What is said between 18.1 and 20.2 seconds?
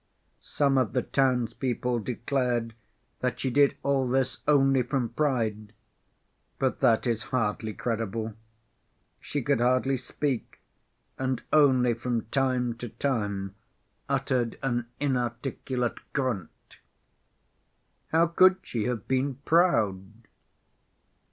could she have been proud?